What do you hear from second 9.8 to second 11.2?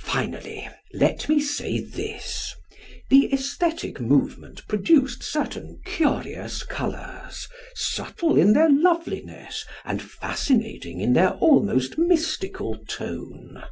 and fascinating in